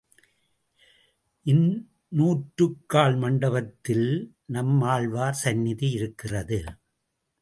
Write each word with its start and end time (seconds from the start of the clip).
இந்நூற்றுக்கால் 1.45 3.17
மண்டபத்திலே 3.17 4.09
நம்மாழ்வார் 4.45 5.33
சந்நிதி 5.33 5.91
இருக்கிறது. 5.91 6.63